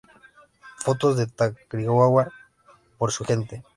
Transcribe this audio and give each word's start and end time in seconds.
Fotos 0.83 1.15
de 1.15 1.27
Tacarigua 1.27 2.31
por 2.97 3.11
su 3.11 3.23
gente. 3.23 3.63